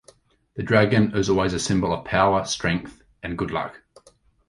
[0.55, 3.83] The dragon is also a symbol of power, strength, and good luck.